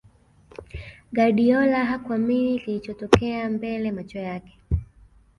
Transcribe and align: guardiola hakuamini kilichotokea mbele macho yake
guardiola 1.11 1.85
hakuamini 1.85 2.59
kilichotokea 2.59 3.49
mbele 3.49 3.91
macho 3.91 4.19
yake 4.19 4.59